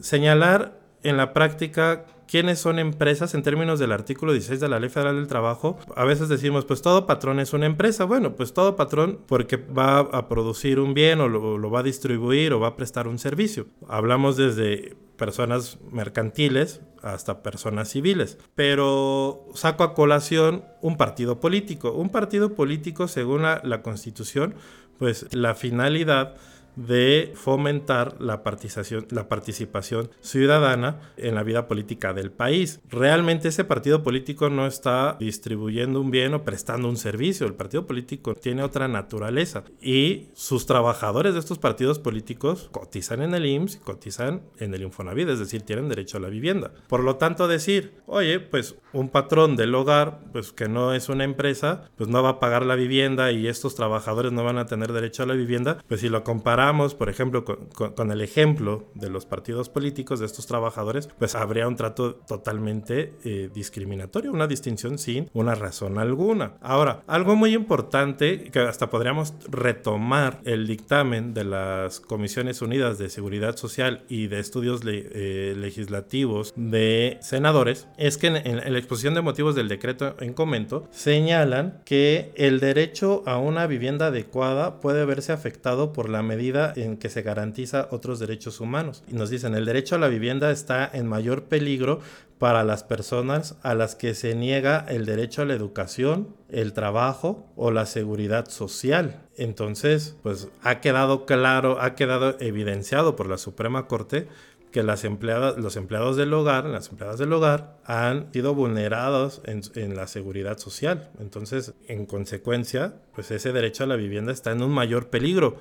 señalar 0.00 0.80
en 1.02 1.16
la 1.16 1.32
práctica 1.32 2.06
quiénes 2.28 2.58
son 2.60 2.78
empresas 2.78 3.34
en 3.34 3.42
términos 3.42 3.78
del 3.78 3.92
artículo 3.92 4.32
16 4.32 4.60
de 4.60 4.68
la 4.68 4.80
Ley 4.80 4.88
Federal 4.88 5.16
del 5.16 5.26
Trabajo. 5.26 5.78
A 5.96 6.04
veces 6.04 6.28
decimos, 6.28 6.64
pues 6.64 6.80
todo 6.80 7.06
patrón 7.06 7.40
es 7.40 7.52
una 7.52 7.66
empresa. 7.66 8.04
Bueno, 8.04 8.36
pues 8.36 8.54
todo 8.54 8.76
patrón 8.76 9.18
porque 9.26 9.56
va 9.56 9.98
a 9.98 10.28
producir 10.28 10.80
un 10.80 10.94
bien 10.94 11.20
o 11.20 11.28
lo, 11.28 11.58
lo 11.58 11.70
va 11.70 11.80
a 11.80 11.82
distribuir 11.82 12.52
o 12.52 12.60
va 12.60 12.68
a 12.68 12.76
prestar 12.76 13.06
un 13.06 13.18
servicio. 13.18 13.66
Hablamos 13.88 14.36
desde 14.36 14.96
personas 15.16 15.78
mercantiles 15.90 16.80
hasta 17.02 17.42
personas 17.42 17.88
civiles. 17.88 18.38
Pero 18.54 19.46
saco 19.54 19.84
a 19.84 19.94
colación 19.94 20.64
un 20.80 20.96
partido 20.96 21.40
político. 21.40 21.92
Un 21.92 22.08
partido 22.10 22.54
político, 22.54 23.08
según 23.08 23.42
la, 23.42 23.82
Constitución, 23.82 24.54
pues 24.98 25.26
la 25.32 25.54
finalidad 25.54 26.36
de 26.76 27.32
fomentar 27.34 28.16
la 28.20 28.42
participación, 28.42 29.06
la 29.10 29.28
participación 29.28 30.10
ciudadana 30.20 31.00
en 31.16 31.34
la 31.34 31.42
vida 31.42 31.68
política 31.68 32.12
del 32.12 32.30
país. 32.30 32.80
Realmente 32.88 33.48
ese 33.48 33.64
partido 33.64 34.02
político 34.02 34.50
no 34.50 34.66
está 34.66 35.16
distribuyendo 35.18 36.00
un 36.00 36.10
bien 36.10 36.34
o 36.34 36.44
prestando 36.44 36.88
un 36.88 36.96
servicio. 36.96 37.46
El 37.46 37.54
partido 37.54 37.86
político 37.86 38.34
tiene 38.34 38.62
otra 38.62 38.88
naturaleza 38.88 39.64
y 39.80 40.28
sus 40.34 40.66
trabajadores 40.66 41.34
de 41.34 41.40
estos 41.40 41.58
partidos 41.58 41.98
políticos 41.98 42.68
cotizan 42.72 43.22
en 43.22 43.34
el 43.34 43.46
IMSS 43.46 43.76
cotizan 43.76 44.42
en 44.58 44.74
el 44.74 44.82
Infonavit, 44.82 45.28
es 45.28 45.38
decir, 45.38 45.62
tienen 45.62 45.88
derecho 45.88 46.16
a 46.16 46.20
la 46.20 46.28
vivienda. 46.28 46.72
Por 46.88 47.02
lo 47.02 47.16
tanto, 47.16 47.48
decir, 47.48 47.94
oye, 48.06 48.40
pues 48.40 48.76
un 48.92 49.08
patrón 49.08 49.56
del 49.56 49.74
hogar, 49.74 50.20
pues 50.32 50.52
que 50.52 50.68
no 50.68 50.94
es 50.94 51.08
una 51.08 51.24
empresa, 51.24 51.90
pues 51.96 52.08
no 52.08 52.22
va 52.22 52.30
a 52.30 52.40
pagar 52.40 52.64
la 52.64 52.74
vivienda 52.74 53.32
y 53.32 53.46
estos 53.46 53.74
trabajadores 53.74 54.32
no 54.32 54.44
van 54.44 54.58
a 54.58 54.66
tener 54.66 54.92
derecho 54.92 55.22
a 55.22 55.26
la 55.26 55.34
vivienda, 55.34 55.78
pues 55.88 56.00
si 56.00 56.08
lo 56.08 56.24
comparamos, 56.24 56.61
por 56.96 57.08
ejemplo, 57.08 57.44
con, 57.44 58.12
el 58.12 58.20
ejemplo 58.20 58.88
de 58.94 59.10
los 59.10 59.26
partidos 59.26 59.68
políticos 59.68 60.20
de 60.20 60.26
estos 60.26 60.46
trabajadores, 60.46 61.08
pues 61.18 61.34
habría 61.34 61.66
un 61.66 61.74
trato 61.74 62.14
totalmente 62.14 63.14
eh, 63.24 63.50
discriminatorio, 63.52 64.30
una 64.32 64.46
distinción 64.46 64.98
sin 64.98 65.28
una 65.32 65.56
razón 65.56 65.98
alguna. 65.98 66.54
Ahora, 66.60 67.02
algo 67.08 67.34
muy 67.34 67.54
importante 67.54 68.50
que 68.52 68.60
hasta 68.60 68.90
podríamos 68.90 69.34
retomar 69.48 70.40
el 70.44 70.68
dictamen 70.68 71.34
de 71.34 71.44
las 71.44 71.98
Comisiones 71.98 72.62
Unidas 72.62 72.96
de 72.98 73.10
Seguridad 73.10 73.56
Social 73.56 74.04
y 74.08 74.28
de 74.28 74.38
Estudios 74.38 74.82
eh, 74.86 75.54
Legislativos 75.56 76.52
de 76.56 77.18
Senadores, 77.22 77.88
es 77.98 78.18
que 78.18 78.28
en, 78.28 78.36
en 78.36 78.72
la 78.72 78.78
exposición 78.78 79.14
de 79.14 79.22
motivos 79.22 79.56
del 79.56 79.68
decreto 79.68 80.14
en 80.20 80.32
comento 80.32 80.86
señalan 80.90 81.82
que 81.84 82.32
el 82.36 82.60
derecho 82.60 83.24
a 83.26 83.38
una 83.38 83.66
vivienda 83.66 84.06
adecuada 84.06 84.80
puede 84.80 85.04
verse 85.04 85.32
afectado 85.32 85.92
por 85.92 86.08
la 86.08 86.22
medida 86.22 86.51
en 86.76 86.96
que 86.96 87.08
se 87.08 87.22
garantiza 87.22 87.88
otros 87.90 88.18
derechos 88.18 88.60
humanos. 88.60 89.04
Y 89.08 89.14
nos 89.14 89.30
dicen, 89.30 89.54
el 89.54 89.64
derecho 89.64 89.96
a 89.96 89.98
la 89.98 90.08
vivienda 90.08 90.50
está 90.50 90.88
en 90.92 91.06
mayor 91.06 91.44
peligro 91.44 92.00
para 92.38 92.64
las 92.64 92.82
personas 92.82 93.56
a 93.62 93.74
las 93.74 93.94
que 93.94 94.14
se 94.14 94.34
niega 94.34 94.84
el 94.88 95.06
derecho 95.06 95.42
a 95.42 95.44
la 95.44 95.54
educación, 95.54 96.34
el 96.48 96.72
trabajo 96.72 97.46
o 97.54 97.70
la 97.70 97.86
seguridad 97.86 98.48
social. 98.48 99.22
Entonces, 99.36 100.16
pues 100.24 100.48
ha 100.62 100.80
quedado 100.80 101.24
claro, 101.24 101.80
ha 101.80 101.94
quedado 101.94 102.36
evidenciado 102.40 103.14
por 103.14 103.28
la 103.28 103.38
Suprema 103.38 103.86
Corte 103.86 104.26
que 104.72 104.82
las 104.82 105.04
empleadas, 105.04 105.56
los 105.58 105.76
empleados 105.76 106.16
del 106.16 106.34
hogar, 106.34 106.64
las 106.64 106.88
empleadas 106.88 107.18
del 107.18 107.32
hogar, 107.32 107.76
han 107.84 108.32
sido 108.32 108.54
vulnerados 108.54 109.42
en, 109.44 109.60
en, 109.76 109.94
la 109.94 110.08
seguridad 110.08 110.58
social. 110.58 111.10
Entonces, 111.20 111.74
en 111.86 112.06
consecuencia, 112.06 112.94
pues 113.14 113.30
ese 113.30 113.52
derecho 113.52 113.84
a 113.84 113.86
la 113.86 113.96
vivienda 113.96 114.32
está 114.32 114.50
en 114.50 114.62
un 114.62 114.72
mayor 114.72 115.10
peligro. 115.10 115.58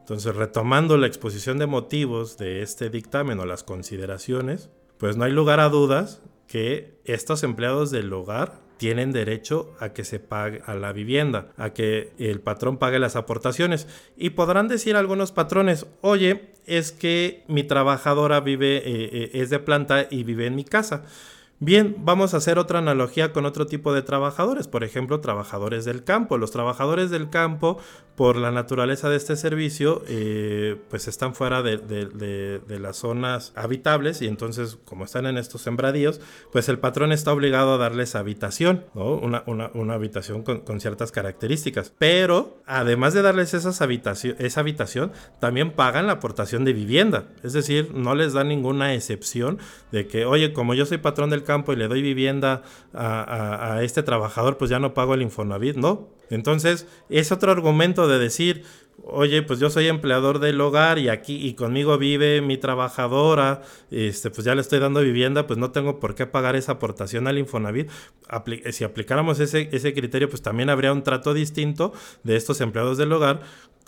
Entonces, 0.00 0.34
retomando 0.34 0.96
la 0.96 1.06
exposición 1.06 1.58
de 1.58 1.66
motivos 1.66 2.36
de 2.36 2.62
este 2.62 2.90
dictamen 2.90 3.38
o 3.38 3.46
las 3.46 3.62
consideraciones, 3.62 4.70
pues 4.98 5.16
no 5.16 5.24
hay 5.24 5.32
lugar 5.32 5.60
a 5.60 5.68
dudas 5.68 6.22
que 6.46 6.98
estos 7.04 7.44
empleados 7.44 7.90
del 7.90 8.12
hogar 8.12 8.58
tienen 8.76 9.12
derecho 9.12 9.74
a 9.78 9.90
que 9.90 10.04
se 10.04 10.20
pague 10.20 10.62
a 10.64 10.74
la 10.74 10.92
vivienda, 10.92 11.52
a 11.58 11.70
que 11.74 12.12
el 12.18 12.40
patrón 12.40 12.78
pague 12.78 12.98
las 12.98 13.14
aportaciones. 13.14 13.86
Y 14.16 14.30
podrán 14.30 14.68
decir 14.68 14.96
algunos 14.96 15.32
patrones, 15.32 15.86
oye, 16.00 16.54
es 16.64 16.90
que 16.90 17.44
mi 17.46 17.62
trabajadora 17.62 18.40
vive, 18.40 18.78
eh, 18.78 18.82
eh, 18.86 19.30
es 19.34 19.50
de 19.50 19.58
planta 19.58 20.06
y 20.10 20.24
vive 20.24 20.46
en 20.46 20.56
mi 20.56 20.64
casa. 20.64 21.04
Bien, 21.62 21.94
vamos 21.98 22.32
a 22.32 22.38
hacer 22.38 22.58
otra 22.58 22.78
analogía 22.78 23.34
con 23.34 23.44
otro 23.44 23.66
tipo 23.66 23.92
de 23.92 24.00
trabajadores, 24.00 24.66
por 24.66 24.82
ejemplo, 24.82 25.20
trabajadores 25.20 25.84
del 25.84 26.04
campo. 26.04 26.38
Los 26.38 26.52
trabajadores 26.52 27.10
del 27.10 27.28
campo, 27.28 27.76
por 28.16 28.36
la 28.36 28.50
naturaleza 28.50 29.10
de 29.10 29.16
este 29.16 29.36
servicio, 29.36 30.02
eh, 30.08 30.76
pues 30.88 31.06
están 31.06 31.34
fuera 31.34 31.62
de, 31.62 32.60
las 32.66 32.96
zonas 32.96 33.52
habitables 33.56 34.22
y 34.22 34.26
entonces, 34.26 34.78
como 34.86 35.04
están 35.04 35.26
en 35.26 35.36
estos 35.36 35.60
sembradíos, 35.60 36.22
pues 36.50 36.70
el 36.70 36.78
patrón 36.78 37.12
está 37.12 37.30
obligado 37.30 37.74
a 37.74 37.76
darles 37.76 38.14
habitación, 38.14 38.86
¿no? 38.94 39.16
una, 39.16 39.42
una, 39.46 39.94
habitación 39.94 40.42
con, 40.42 40.80
ciertas 40.80 41.12
características. 41.12 41.92
Pero, 41.98 42.62
además 42.64 43.12
de 43.12 43.20
darles 43.20 43.52
esas 43.52 43.82
habitación, 43.82 44.36
esa 44.38 44.60
habitación, 44.60 45.12
también 45.40 45.72
pagan 45.72 46.06
la 46.06 46.14
aportación 46.14 46.64
de 46.64 46.72
vivienda. 46.72 47.24
Es 47.42 47.52
decir, 47.52 47.92
no 47.94 48.14
les 48.14 48.32
da 48.32 48.44
ninguna 48.44 48.94
excepción 48.94 49.58
de 49.92 50.06
que, 50.06 50.24
oye, 50.24 50.54
como 50.54 50.72
yo 50.72 50.86
soy 50.86 50.98
patrón 50.98 51.28
del 51.28 51.42
y 51.68 51.76
le 51.76 51.88
doy 51.88 52.02
vivienda 52.02 52.62
a, 52.94 53.80
este 53.82 54.02
trabajador, 54.02 54.56
pues 54.56 54.70
ya 54.70 54.78
no 54.78 54.94
pago 54.94 55.14
el 55.14 55.22
Infonavit, 55.22 55.76
¿no? 55.76 56.08
Entonces, 56.30 56.86
es 57.08 57.32
otro 57.32 57.50
argumento 57.50 58.06
de 58.06 58.18
decir, 58.18 58.62
oye, 59.02 59.42
pues 59.42 59.58
yo 59.58 59.68
soy 59.68 59.88
empleador 59.88 60.38
del 60.38 60.60
hogar 60.60 60.98
y 60.98 61.08
aquí 61.08 61.44
y 61.44 61.54
conmigo 61.54 61.98
vive 61.98 62.40
mi 62.40 62.56
trabajadora, 62.56 63.62
este, 63.90 64.30
pues 64.30 64.44
ya 64.44 64.54
le 64.54 64.60
estoy 64.60 64.78
dando 64.78 65.00
vivienda, 65.00 65.46
pues 65.46 65.58
no 65.58 65.72
tengo 65.72 65.98
por 65.98 66.14
qué 66.14 66.26
pagar 66.26 66.54
esa 66.54 66.72
aportación 66.72 67.26
al 67.26 67.38
Infonavit. 67.38 67.90
si 68.70 68.84
aplicáramos 68.84 69.40
ese, 69.40 69.68
ese 69.72 69.92
criterio, 69.92 70.28
pues 70.28 70.42
también 70.42 70.70
habría 70.70 70.92
un 70.92 71.02
trato 71.02 71.34
distinto 71.34 71.92
de 72.22 72.36
estos 72.36 72.60
empleados 72.60 72.96
del 72.96 73.12
hogar 73.12 73.40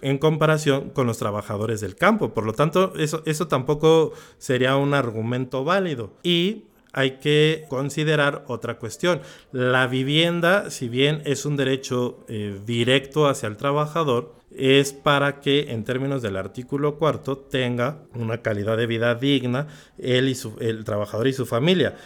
en 0.02 0.18
comparación 0.18 0.90
con 0.90 1.06
los 1.06 1.18
trabajadores 1.18 1.80
del 1.80 1.94
campo. 1.94 2.34
Por 2.34 2.44
lo 2.44 2.52
tanto, 2.52 2.92
eso, 2.96 3.22
eso 3.24 3.46
tampoco 3.46 4.12
sería 4.36 4.76
un 4.76 4.94
argumento 4.94 5.64
válido. 5.64 6.10
Y 6.22 6.64
hay 6.92 7.12
que 7.18 7.64
considerar 7.68 8.44
otra 8.48 8.78
cuestión. 8.78 9.20
La 9.50 9.86
vivienda, 9.86 10.70
si 10.70 10.88
bien 10.88 11.22
es 11.24 11.46
un 11.46 11.56
derecho 11.56 12.24
eh, 12.28 12.58
directo 12.64 13.28
hacia 13.28 13.48
el 13.48 13.56
trabajador, 13.56 14.34
es 14.54 14.92
para 14.92 15.40
que 15.40 15.72
en 15.72 15.84
términos 15.84 16.22
del 16.22 16.36
artículo 16.36 16.96
cuarto 16.96 17.38
tenga 17.38 18.02
una 18.14 18.42
calidad 18.42 18.76
de 18.76 18.86
vida 18.86 19.14
digna 19.14 19.68
él 19.98 20.28
y 20.28 20.34
su, 20.34 20.56
el 20.60 20.84
trabajador 20.84 21.28
y 21.28 21.32
su 21.32 21.46
familia. 21.46 21.96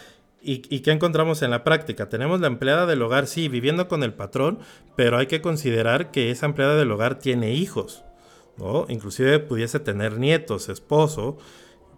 ¿Y, 0.41 0.61
¿Y, 0.73 0.79
qué 0.79 0.91
encontramos 0.91 1.41
en 1.41 1.51
la 1.51 1.63
práctica? 1.63 2.07
Tenemos 2.07 2.39
la 2.39 2.47
empleada 2.47 2.85
del 2.85 3.01
hogar, 3.01 3.27
sí, 3.27 3.49
viviendo 3.49 3.89
con 3.89 4.03
el 4.03 4.13
patrón, 4.13 4.59
pero 4.95 5.17
hay 5.17 5.25
que 5.25 5.41
considerar 5.41 6.11
que 6.11 6.31
esa 6.31 6.45
empleada 6.45 6.77
del 6.77 6.91
hogar 6.91 7.19
tiene 7.19 7.53
hijos, 7.53 8.03
¿no? 8.55 8.85
Inclusive 8.87 9.39
pudiese 9.39 9.79
tener 9.79 10.19
nietos, 10.19 10.69
esposo, 10.69 11.37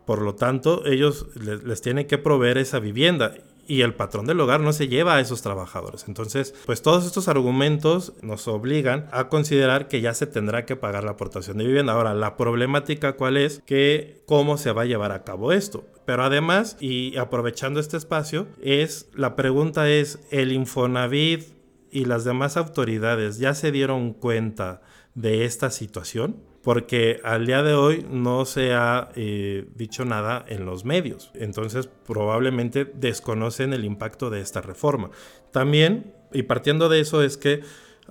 por 0.06 0.22
lo 0.22 0.36
tanto, 0.36 0.86
ellos 0.86 1.28
les, 1.36 1.82
tienen 1.82 2.08
que 2.08 2.18
proveer 2.18 2.58
esa 2.58 2.80
vivienda 2.80 3.36
y 3.68 3.82
el 3.82 3.94
patrón 3.94 4.26
del 4.26 4.40
hogar 4.40 4.62
no 4.62 4.74
se 4.74 4.88
lleva 4.88 5.16
a 5.16 5.20
esos 5.20 5.44
trabajadores. 5.44 6.06
Entonces, 6.08 6.56
pues 6.66 6.82
todos 6.82 7.06
estos 7.06 7.28
argumentos 7.28 8.14
nos 8.24 8.48
obligan 8.48 9.08
a 9.12 9.30
considerar 9.30 9.88
que 9.88 10.02
ya 10.02 10.16
se 10.16 10.26
tendrá 10.26 10.66
que 10.66 10.76
pagar 10.76 11.04
la 11.04 11.12
aportación 11.12 11.60
de 11.60 11.68
vivienda. 11.68 11.94
Ahora, 11.94 12.16
la 12.16 12.36
problemática 12.36 13.14
cuál 13.14 13.38
es 13.38 13.62
que 13.68 14.24
cómo 14.26 14.58
se 14.58 14.72
va 14.72 14.82
a 14.82 14.86
llevar 14.86 15.12
a 15.12 15.24
cabo 15.24 15.52
esto. 15.52 15.86
Pero 16.06 16.24
además, 16.24 16.78
y 16.80 17.16
aprovechando 17.18 17.80
este 17.80 17.98
espacio, 17.98 18.48
es 18.60 19.10
la 19.14 19.36
pregunta 19.36 19.88
es 19.88 20.20
el 20.32 20.52
Infonavit 20.52 21.44
y 21.92 22.06
las 22.06 22.24
demás 22.24 22.58
autoridades 22.58 23.38
ya 23.38 23.54
se 23.54 23.72
dieron 23.72 24.14
cuenta 24.14 24.82
de 25.14 25.46
esta 25.46 25.70
situación 25.70 26.49
porque 26.64 27.22
al 27.24 27.46
día 27.46 27.64
de 27.64 27.74
hoy 27.74 28.06
no 28.10 28.46
se 28.46 28.74
ha 28.74 29.10
eh, 29.16 29.66
dicho 29.76 30.06
nada 30.06 30.46
en 30.48 30.66
los 30.66 30.86
medios. 30.86 31.32
Entonces 31.34 31.90
probablemente 32.06 32.86
desconocen 32.86 33.74
el 33.74 33.86
impacto 33.86 34.30
de 34.30 34.42
esta 34.42 34.62
reforma. 34.62 35.10
También, 35.52 36.14
y 36.34 36.44
partiendo 36.44 36.90
de 36.90 37.00
eso, 37.00 37.24
es 37.24 37.38
que 37.38 37.62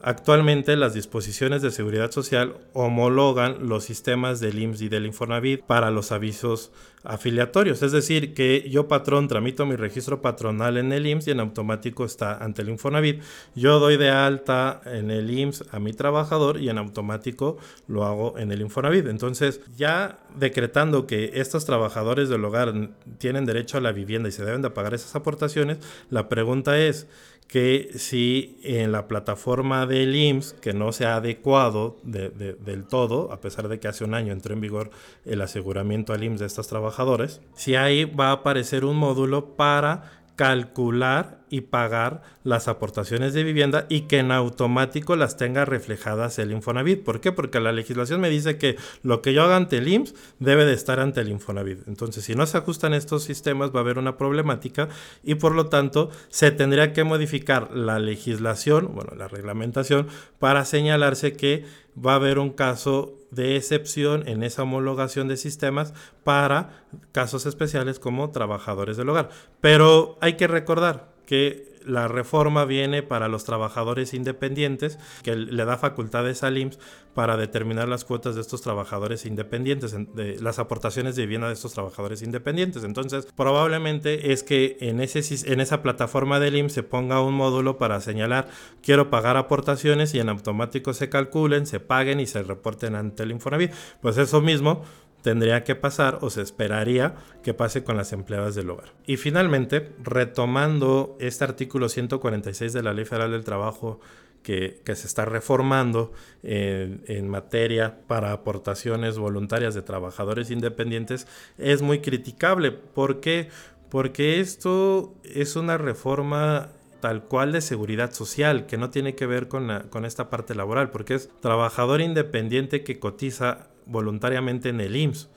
Actualmente 0.03 0.77
las 0.77 0.95
disposiciones 0.95 1.63
de 1.63 1.71
seguridad 1.71 2.11
social 2.11 2.57
homologan 2.73 3.69
los 3.69 3.85
sistemas 3.85 4.41
del 4.41 4.59
IMSS 4.59 4.83
y 4.83 4.89
del 4.89 5.07
Infonavit 5.07 5.63
para 5.63 5.91
los 5.91 6.13
avisos 6.13 6.71
afiliatorios, 7.05 7.83
es 7.83 7.93
decir, 7.93 8.35
que 8.35 8.69
yo 8.69 8.89
patrón 8.89 9.29
tramito 9.29 9.65
mi 9.65 9.77
registro 9.77 10.21
patronal 10.21 10.77
en 10.77 10.93
el 10.93 11.07
IMSS 11.07 11.29
y 11.29 11.31
en 11.31 11.41
automático 11.41 12.05
está 12.05 12.37
ante 12.37 12.63
el 12.63 12.69
Infonavit. 12.69 13.23
Yo 13.55 13.79
doy 13.79 13.97
de 13.97 14.11
alta 14.11 14.81
en 14.85 15.11
el 15.11 15.31
IMSS 15.31 15.65
a 15.71 15.79
mi 15.79 15.93
trabajador 15.93 16.61
y 16.61 16.69
en 16.69 16.79
automático 16.79 17.57
lo 17.87 18.05
hago 18.05 18.39
en 18.39 18.53
el 18.53 18.61
Infonavit. 18.61 19.07
Entonces, 19.07 19.61
ya 19.77 20.19
decretando 20.37 21.07
que 21.07 21.33
estos 21.35 21.65
trabajadores 21.65 22.29
del 22.29 22.45
hogar 22.45 22.75
tienen 23.19 23.47
derecho 23.47 23.79
a 23.79 23.81
la 23.81 23.93
vivienda 23.93 24.29
y 24.29 24.33
se 24.33 24.45
deben 24.45 24.63
de 24.63 24.71
pagar 24.71 24.95
esas 24.95 25.15
aportaciones, 25.15 25.79
la 26.11 26.29
pregunta 26.29 26.79
es, 26.79 27.07
que 27.49 27.93
si 27.97 28.61
en 28.63 28.93
la 28.93 29.09
plataforma 29.09 29.87
del 29.87 30.15
IMSS, 30.15 30.53
que 30.53 30.75
no 30.75 30.93
se 30.93 31.07
ha 31.07 31.17
adecuado 31.17 31.97
del 32.05 32.87
todo, 32.87 33.33
a 33.33 33.41
pesar 33.41 33.69
de 33.69 33.81
que 33.81 33.89
hace 33.89 34.05
un 34.05 34.15
año 34.15 34.35
entró 34.35 34.53
en 34.53 34.61
vigor 34.61 34.91
el 35.25 35.41
aseguramiento 35.41 36.13
al 36.13 36.23
IMSS 36.23 36.41
de 36.41 36.47
estos 36.47 36.69
trabajadores, 36.69 37.41
si 37.55 37.75
ahí 37.75 38.05
va 38.05 38.29
a 38.29 38.33
aparecer 38.33 38.85
un 38.85 38.97
módulo 38.97 39.57
para 39.57 40.19
calcular 40.39 41.41
y 41.51 41.63
pagar 41.63 42.23
las 42.45 42.69
aportaciones 42.69 43.35
de 43.35 43.43
vivienda 43.43 43.87
y 43.89 44.03
que 44.03 44.19
en 44.19 44.31
automático 44.31 45.17
las 45.17 45.37
tenga 45.37 45.65
reflejadas 45.65 46.39
el 46.39 46.53
Infonavit. 46.53 47.03
¿Por 47.03 47.21
qué? 47.21 47.33
Porque 47.33 47.59
la 47.59 47.73
legislación 47.73 48.21
me 48.21 48.31
dice 48.31 48.57
que 48.57 48.77
lo 49.03 49.21
que 49.21 49.33
yo 49.35 49.43
haga 49.43 49.57
ante 49.57 49.79
el 49.79 49.89
IMSS 49.89 50.15
debe 50.39 50.65
de 50.65 50.75
estar 50.75 51.01
ante 51.01 51.23
el 51.23 51.31
Infonavit. 51.31 51.89
Entonces, 51.89 52.25
si 52.25 52.37
no 52.37 52.47
se 52.47 52.57
ajustan 52.57 52.95
estos 52.95 53.25
sistemas, 53.25 53.75
va 53.75 53.81
a 53.81 53.83
haber 53.83 53.99
una 53.99 54.17
problemática 54.17 54.89
y 55.25 55.35
por 55.35 55.57
lo 55.57 55.67
tanto 55.67 56.09
se 56.29 56.53
tendría 56.53 56.93
que 56.93 57.03
modificar 57.03 57.73
la 57.75 57.99
legislación, 57.99 58.95
bueno, 58.95 59.15
la 59.17 59.27
reglamentación, 59.27 60.07
para 60.39 60.65
señalarse 60.65 61.33
que 61.33 61.65
va 61.97 62.13
a 62.13 62.17
haber 62.17 62.39
un 62.39 62.51
caso 62.51 63.15
de 63.31 63.57
excepción 63.57 64.27
en 64.27 64.43
esa 64.43 64.63
homologación 64.63 65.29
de 65.29 65.37
sistemas 65.37 65.93
para 66.25 66.85
casos 67.13 67.47
especiales 67.47 67.99
como 67.99 68.31
trabajadores 68.31 68.97
del 68.97 69.09
hogar. 69.09 69.31
Pero 69.61 70.17
hay 70.21 70.35
que 70.37 70.47
recordar 70.47 71.18
que 71.29 71.69
la 71.85 72.09
reforma 72.09 72.65
viene 72.65 73.03
para 73.03 73.29
los 73.29 73.45
trabajadores 73.45 74.15
independientes, 74.15 74.99
que 75.23 75.37
le 75.37 75.65
da 75.67 75.77
facultades 75.77 76.43
al 76.43 76.57
IMSS 76.57 76.79
para 77.13 77.37
determinar 77.37 77.87
las 77.87 78.07
cuotas 78.07 78.35
de 78.35 78.41
estos 78.41 78.63
trabajadores 78.63 79.27
independientes, 79.27 79.95
de 80.15 80.41
las 80.41 80.59
aportaciones 80.59 81.17
de 81.17 81.23
vivienda 81.23 81.49
de 81.49 81.53
estos 81.53 81.75
trabajadores 81.75 82.23
independientes. 82.23 82.83
Entonces, 82.83 83.29
probablemente 83.37 84.33
es 84.33 84.43
que 84.43 84.79
en, 84.81 85.01
en 85.01 85.61
esa 85.61 85.83
plataforma 85.83 86.41
del 86.41 86.57
IMSS 86.57 86.73
se 86.73 86.83
ponga 86.83 87.21
un 87.21 87.35
módulo 87.35 87.77
para 87.77 88.01
señalar 88.01 88.49
quiero 88.83 89.11
pagar 89.11 89.37
aportaciones 89.37 90.15
y 90.15 90.21
en 90.21 90.31
automático 90.31 90.95
se 90.95 91.11
calculen, 91.11 91.67
se 91.67 91.79
paguen 91.79 92.21
y 92.21 92.27
se 92.27 92.43
reporten 92.43 92.95
ante 92.95 93.23
el 93.25 93.33
Infonavit. 93.33 93.73
Pues 94.01 94.17
eso 94.17 94.41
mismo 94.41 94.83
tendría 95.23 95.65
que 95.65 95.75
pasar 95.75 96.19
o 96.23 96.31
se 96.31 96.43
esperaría 96.43 97.15
que 97.43 97.55
pase 97.55 97.85
con 97.85 97.97
las 97.97 98.13
empleadas 98.13 98.55
del 98.55 98.71
hogar. 98.71 98.93
Y 99.07 99.17
finalmente, 99.17 99.93
retomando 100.03 101.17
este 101.21 101.45
artículo 101.45 101.89
146 101.89 102.73
de 102.73 102.83
la 102.83 102.93
Ley 102.93 103.05
Federal 103.05 103.33
del 103.33 103.45
Trabajo 103.45 104.01
que, 104.43 104.81
se 104.87 105.07
está 105.07 105.25
reformando 105.25 106.13
en, 106.43 107.29
materia 107.29 107.99
para 108.07 108.33
aportaciones 108.33 109.19
voluntarias 109.19 109.75
de 109.75 109.83
trabajadores 109.83 110.51
independientes, 110.51 111.27
es 111.59 111.83
muy 111.83 112.01
criticable. 112.01 112.73
¿Por 112.73 113.21
qué? 113.21 113.51
Porque 113.91 114.41
esto 114.41 115.15
es 115.25 115.57
una 115.57 115.77
reforma 115.77 116.71
tal 117.01 117.25
cual 117.25 117.53
de 117.53 117.61
seguridad 117.61 118.13
social, 118.13 118.67
que 118.67 118.77
no 118.77 118.91
tiene 118.91 119.15
que 119.15 119.27
ver 119.27 119.49
con, 119.49 119.87
con 119.91 120.05
esta 120.05 120.31
parte 120.31 120.55
laboral, 120.55 120.91
porque 120.91 121.15
es 121.15 121.29
trabajador 121.41 122.01
independiente 122.01 122.83
que 122.83 122.99
cotiza 122.99 123.69
voluntariamente 123.89 124.69
en 124.69 124.81
el 124.81 124.97
IMSS. 124.97 125.31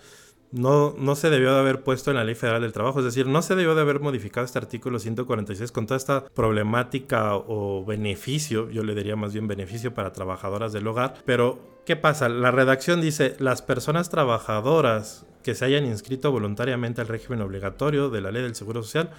No, 0.51 0.93
no 0.97 1.15
se 1.15 1.29
debió 1.29 1.53
de 1.53 1.59
haber 1.59 1.81
puesto 1.81 2.11
en 2.11 2.17
la 2.17 2.25
Ley 2.25 2.35
Federal 2.35 2.61
del 2.61 2.73
Trabajo, 2.73 2.99
es 2.99 3.05
decir, 3.05 3.25
no 3.25 3.41
se 3.41 3.55
debió 3.55 3.73
de 3.73 3.81
haber 3.81 4.01
modificado 4.01 4.45
este 4.45 4.59
artículo 4.59 4.99
146 4.99 5.71
con 5.71 5.87
toda 5.87 5.97
esta 5.97 6.25
problemática 6.25 7.35
o 7.35 7.85
beneficio, 7.85 8.69
yo 8.69 8.83
le 8.83 8.93
diría 8.93 9.15
más 9.15 9.31
bien 9.31 9.47
beneficio 9.47 9.93
para 9.93 10.11
trabajadoras 10.11 10.73
del 10.73 10.87
hogar, 10.87 11.13
pero 11.25 11.81
¿qué 11.85 11.95
pasa? 11.95 12.27
La 12.27 12.51
redacción 12.51 12.99
dice, 12.99 13.37
las 13.39 13.61
personas 13.61 14.09
trabajadoras 14.09 15.25
que 15.41 15.55
se 15.55 15.63
hayan 15.63 15.85
inscrito 15.85 16.33
voluntariamente 16.33 16.99
al 16.99 17.07
régimen 17.07 17.41
obligatorio 17.41 18.09
de 18.09 18.19
la 18.19 18.31
Ley 18.31 18.43
del 18.43 18.55
Seguro 18.55 18.83
Social 18.83 19.11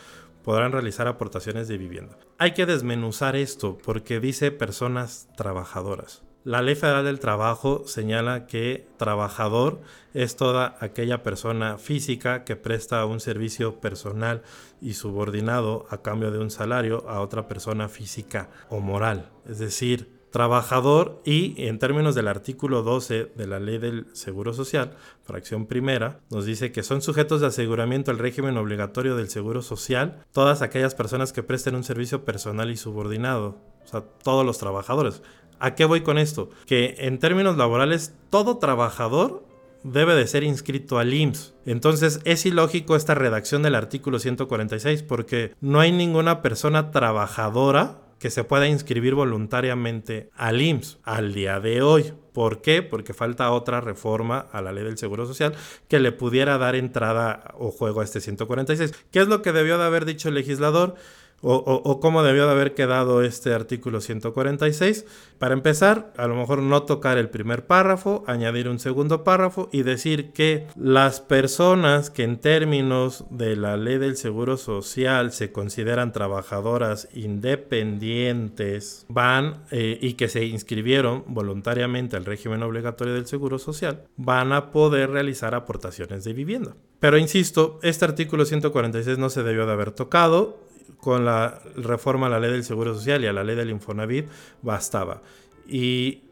podrán 0.45 0.73
realizar 0.73 1.09
aportaciones 1.09 1.67
de 1.69 1.79
vivienda. 1.79 2.19
Hay 2.39 2.53
que 2.53 2.67
desmenuzar 2.67 3.37
esto 3.37 3.79
porque 3.83 4.21
dice 4.21 4.51
personas 4.51 5.29
trabajadoras. 5.37 6.23
La 6.45 6.61
Ley 6.61 6.75
Federal 6.75 7.05
del 7.05 7.21
Trabajo 7.21 7.85
señala 7.87 8.49
que 8.49 8.89
trabajador 8.97 9.81
es 10.13 10.35
toda 10.35 10.77
aquella 10.81 11.23
persona 11.23 11.79
física 11.79 12.43
que 12.43 12.57
presta 12.57 13.07
un 13.07 13.21
servicio 13.21 13.79
personal 13.79 14.43
y 14.81 14.95
subordinado 14.95 15.87
a 15.91 16.03
cambio 16.03 16.33
de 16.33 16.41
un 16.41 16.51
salario 16.51 17.09
a 17.09 17.21
otra 17.21 17.47
persona 17.47 17.89
física 17.89 18.51
o 18.71 18.81
moral. 18.81 19.31
Es 19.49 19.61
decir, 19.61 20.11
trabajador 20.33 21.23
y 21.25 21.55
en 21.69 21.79
términos 21.79 22.17
del 22.17 22.27
artículo 22.27 22.83
12 22.83 23.31
de 23.37 23.47
la 23.47 23.61
ley 23.61 23.79
del 23.79 24.07
Seguro 24.13 24.53
Social, 24.53 24.97
fracción 25.23 25.67
primera, 25.67 26.19
nos 26.29 26.45
dice 26.45 26.73
que 26.73 26.83
son 26.83 27.03
sujetos 27.03 27.41
de 27.41 27.47
aseguramiento 27.49 28.11
al 28.11 28.19
régimen 28.19 28.57
obligatorio 28.57 29.15
del 29.15 29.29
Seguro 29.29 29.63
Social 29.63 30.25
todas 30.33 30.61
aquellas 30.61 30.97
personas 30.97 31.33
que 31.33 31.45
presten 31.45 31.77
un 31.77 31.85
servicio 31.85 32.25
personal 32.25 32.71
y 32.73 32.77
subordinado, 32.77 33.59
o 33.85 33.87
sea, 33.87 34.01
todos 34.01 34.45
los 34.45 34.59
trabajadores. 34.59 35.23
¿A 35.63 35.77
qué 35.77 35.85
voy 35.85 36.01
con 36.01 36.19
esto? 36.19 36.51
Que 36.67 36.97
en 36.99 37.21
términos 37.21 37.57
laborales, 37.57 38.17
todo 38.31 38.59
trabajador 38.59 39.47
debe 39.85 40.17
de 40.17 40.27
ser 40.27 40.43
inscrito 40.43 40.99
al 40.99 41.15
IMSS. 41.15 41.55
Entonces 41.67 42.19
es 42.25 42.45
ilógico 42.47 42.97
esta 42.97 43.15
redacción 43.15 43.63
del 43.63 43.77
artículo 43.77 44.19
146 44.19 45.05
porque 45.05 45.55
no 45.61 45.79
hay 45.79 45.93
ninguna 45.93 46.43
persona 46.43 46.91
trabajadora 46.91 48.01
que 48.19 48.31
se 48.31 48.43
pueda 48.43 48.67
inscribir 48.67 49.15
voluntariamente 49.15 50.31
al 50.35 50.61
IMSS 50.61 50.99
al 51.05 51.33
día 51.33 51.61
de 51.61 51.81
hoy. 51.81 52.13
¿Por 52.33 52.61
qué? 52.61 52.83
Porque 52.83 53.15
falta 53.15 53.53
otra 53.53 53.81
reforma 53.81 54.39
a 54.51 54.63
la 54.63 54.73
ley 54.73 54.83
del 54.83 54.99
Seguro 54.99 55.27
Social 55.27 55.55
que 55.87 56.01
le 56.01 56.11
pudiera 56.11 56.59
dar 56.59 56.75
entrada 56.75 57.55
o 57.57 57.71
juego 57.71 58.01
a 58.01 58.05
este 58.05 58.21
146. 58.21 58.93
¿Qué 59.13 59.21
es 59.21 59.29
lo 59.29 59.43
que 59.43 59.53
debió 59.53 59.79
de 59.79 59.85
haber 59.85 60.07
dicho 60.07 60.29
el 60.29 60.35
legislador? 60.35 60.97
O, 61.43 62.01
cómo 62.01 62.23
debió 62.23 62.47
de 62.47 62.53
haber 62.53 62.75
quedado 62.75 63.23
este 63.23 63.53
artículo 63.53 64.01
146. 64.01 65.05
Para 65.39 65.55
empezar, 65.55 66.13
a 66.17 66.27
lo 66.29 66.37
mejor 66.37 66.63
no 66.63 66.85
tocar 66.85 67.19
el 67.19 67.29
primer 67.29 67.67
párrafo, 67.67 68.23
añadir 68.27 68.69
un 68.69 68.79
segundo 68.79 69.25
párrafo 69.25 69.69
y 69.73 69.83
decir 69.83 70.33
que 70.33 70.67
las 70.77 71.21
personas 71.21 72.11
que 72.11 72.23
en 72.23 72.39
términos 72.39 73.25
de 73.31 73.57
la 73.57 73.77
ley 73.77 73.99
del 73.99 74.17
Seguro 74.17 74.57
Social 74.57 75.33
se 75.33 75.51
consideran 75.51 76.13
trabajadoras 76.13 77.09
independientes 77.13 79.05
van 79.09 79.65
eh, 79.71 79.99
y 80.01 80.15
que 80.15 80.29
se 80.29 80.45
inscribieron 80.45 81.25
voluntariamente 81.27 82.17
al 82.17 82.25
régimen 82.25 82.63
obligatorio 82.63 83.15
del 83.15 83.27
Seguro 83.27 83.59
Social 83.59 84.05
van 84.17 84.53
a 84.53 84.71
poder 84.71 85.11
realizar 85.11 85.55
aportaciones 85.55 86.23
de 86.25 86.33
vivienda. 86.33 86.77
Pero 87.01 87.19
insisto, 87.19 87.81
este 87.83 88.05
artículo 88.05 88.45
146 88.45 89.19
no 89.19 89.29
se 89.29 89.43
debió 89.43 89.67
de 89.67 89.73
haber 89.73 89.91
tocado 89.91 90.61
con 90.99 91.25
la 91.25 91.61
reforma 91.77 92.27
a 92.27 92.31
la 92.31 92.41
ley 92.41 92.51
del 92.51 92.65
Seguro 92.65 92.95
Social 92.95 93.23
y 93.25 93.27
a 93.27 93.33
la 93.33 93.45
ley 93.45 93.57
del 93.57 93.71
Infonavit 93.71 94.29
bastaba. 94.63 95.23
Y 95.67 96.23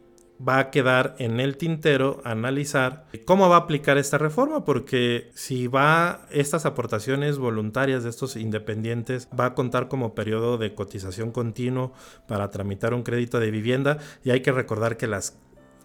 va 0.46 0.58
a 0.58 0.70
quedar 0.70 1.16
en 1.18 1.38
el 1.38 1.56
tintero 1.56 2.22
analizar 2.24 3.06
cómo 3.24 3.48
va 3.48 3.56
a 3.56 3.60
aplicar 3.60 3.98
esta 3.98 4.18
reforma, 4.18 4.64
porque 4.64 5.30
si 5.34 5.66
va 5.66 6.22
estas 6.30 6.64
aportaciones 6.66 7.38
voluntarias 7.38 8.04
de 8.04 8.10
estos 8.10 8.36
independientes 8.36 9.28
va 9.38 9.46
a 9.46 9.54
contar 9.54 9.88
como 9.88 10.14
periodo 10.14 10.56
de 10.56 10.74
cotización 10.74 11.30
continuo 11.30 11.92
para 12.26 12.50
tramitar 12.50 12.94
un 12.94 13.02
crédito 13.02 13.38
de 13.38 13.50
vivienda 13.50 13.98
y 14.24 14.30
hay 14.30 14.40
que 14.40 14.52
recordar 14.52 14.96
que 14.96 15.06
las 15.06 15.36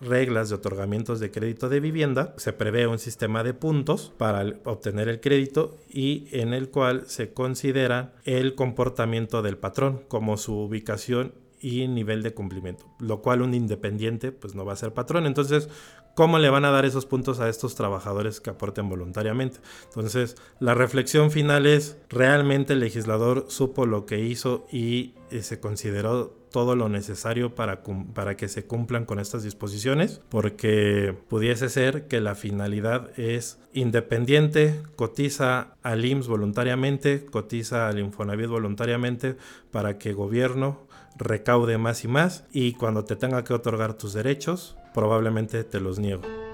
reglas 0.02 0.50
de 0.50 0.56
otorgamientos 0.56 1.20
de 1.20 1.32
crédito 1.32 1.70
de 1.70 1.80
vivienda, 1.80 2.34
se 2.38 2.54
prevé 2.54 2.88
un 2.88 3.00
sistema 3.00 3.44
de 3.44 3.54
puntos 3.54 4.14
para 4.18 4.46
obtener 4.66 5.10
el 5.10 5.20
crédito 5.20 5.78
y 5.90 6.28
en 6.32 6.54
el 6.54 6.70
cual 6.70 7.04
se 7.08 7.34
considera 7.34 8.14
el 8.24 8.56
comportamiento 8.56 9.42
del 9.42 9.58
patrón 9.58 10.04
como 10.08 10.38
su 10.38 10.58
ubicación 10.58 11.34
y 11.60 11.88
nivel 11.88 12.22
de 12.22 12.34
cumplimiento, 12.34 12.86
lo 13.00 13.22
cual 13.22 13.42
un 13.42 13.54
independiente 13.54 14.32
pues 14.32 14.56
no 14.56 14.66
va 14.66 14.74
a 14.74 14.78
ser 14.78 14.94
patrón. 14.94 15.26
Entonces, 15.26 15.70
¿cómo 16.14 16.38
le 16.38 16.50
van 16.50 16.66
a 16.66 16.70
dar 16.70 16.86
esos 16.86 17.08
puntos 17.08 17.40
a 17.40 17.50
estos 17.50 17.74
trabajadores 17.76 18.40
que 18.40 18.52
aporten 18.52 18.88
voluntariamente? 18.88 19.60
Entonces, 19.86 20.36
la 20.60 20.76
reflexión 20.76 21.32
final 21.32 21.66
es, 21.66 21.98
¿realmente 22.10 22.74
el 22.74 22.82
legislador 22.82 23.46
supo 23.50 23.86
lo 23.88 24.06
que 24.06 24.20
hizo 24.20 24.68
y 24.72 25.16
eh, 25.32 25.42
se 25.42 25.60
consideró 25.60 26.38
todo 26.56 26.78
lo 26.78 26.88
necesario 26.88 27.54
para, 27.54 27.84
para 28.14 28.38
que 28.38 28.48
se 28.48 28.64
cumplan 28.66 29.04
con 29.04 29.20
estas 29.20 29.44
disposiciones? 29.44 30.22
Porque 30.30 31.14
pudiese 31.28 31.68
ser 31.68 32.08
que 32.08 32.22
la 32.22 32.34
finalidad 32.34 33.12
es 33.20 33.60
independiente, 33.74 34.82
cotiza 34.96 35.76
al 35.84 36.06
IMSS 36.06 36.30
voluntariamente, 36.30 37.26
cotiza 37.26 37.90
al 37.90 38.00
Infonavit 38.00 38.48
voluntariamente 38.48 39.36
para 39.70 39.98
que 39.98 40.14
gobierno 40.14 40.88
recaude 41.18 41.78
más 41.78 42.06
y 42.06 42.08
más 42.08 42.46
y 42.54 42.72
cuando 42.72 43.04
te 43.04 43.18
tenga 43.18 43.44
que 43.44 43.54
otorgar 43.54 43.96
tus 43.96 44.14
derechos, 44.14 44.78
probablemente 44.94 45.66
te 45.66 45.82
los 45.82 46.00
niego. 46.00 46.45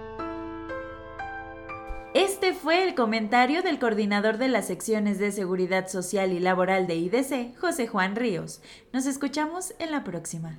Fue 2.72 2.88
el 2.88 2.96
comentario 2.96 3.64
del 3.64 3.80
coordinador 3.80 4.38
de 4.38 4.48
las 4.48 4.68
secciones 4.68 5.20
de 5.20 5.34
Seguridad 5.34 5.90
Social 5.90 6.32
y 6.32 6.40
Laboral 6.40 6.88
de 6.88 6.96
IDC, 6.96 7.60
José 7.60 7.86
Juan 7.86 8.16
Ríos. 8.16 8.62
Nos 8.94 9.08
escuchamos 9.08 9.74
en 9.78 9.92
la 9.92 10.06
próxima. 10.06 10.58